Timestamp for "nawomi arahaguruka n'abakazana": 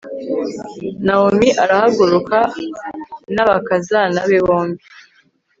1.05-4.19